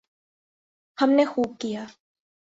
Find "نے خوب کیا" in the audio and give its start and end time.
1.09-1.85